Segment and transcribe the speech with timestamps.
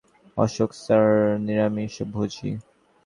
[0.37, 1.05] Ashok sir
[1.45, 2.51] নিরামিষভোজী।